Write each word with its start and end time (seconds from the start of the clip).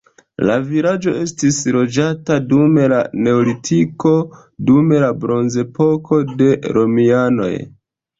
La 0.49 0.53
vilaĝo 0.67 1.11
estis 1.23 1.57
loĝata 1.75 2.37
dum 2.53 2.79
la 2.93 3.01
neolitiko, 3.27 4.13
dum 4.71 4.89
la 5.05 5.11
bronzepoko, 5.27 6.19
de 6.41 6.49
romianoj. 6.79 7.53